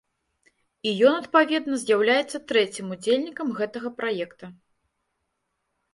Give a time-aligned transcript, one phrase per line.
[0.91, 4.45] І ён, адпаведна, з'яўляецца трэцім удзельнікам гэтага праекта.